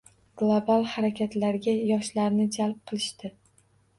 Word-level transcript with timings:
Global 0.41 0.85
harakatlarga 0.93 1.75
yoshlarni 1.91 2.47
jalb 2.57 2.79
qilishdi 2.93 3.31